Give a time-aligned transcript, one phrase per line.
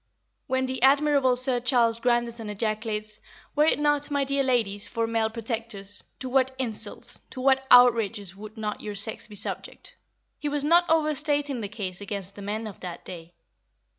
[0.47, 3.19] When the admirable Sir Charles Grandison ejaculates,
[3.55, 8.35] "Were it not, my dear ladies, for male protectors, to what insults, to what outrages,
[8.35, 9.95] would not your sex be subject?"
[10.39, 13.35] he was not overstating the case against the men of that day.